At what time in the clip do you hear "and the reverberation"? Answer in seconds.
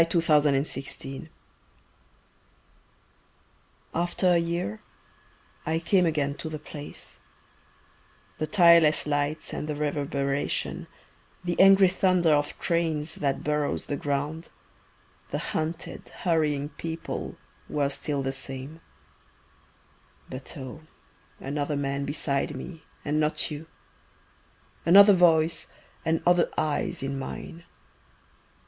9.53-10.87